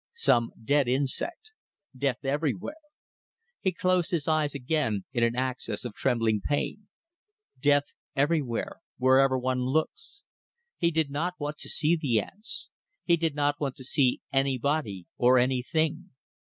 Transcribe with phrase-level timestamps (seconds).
[0.13, 1.51] Some dead insect.
[1.95, 2.73] Death everywhere!
[3.59, 6.87] He closed his eyes again in an access of trembling pain.
[7.59, 10.23] Death everywhere wherever one looks.
[10.79, 12.71] He did not want to see the ants.
[13.03, 16.09] He did not want to see anybody or anything.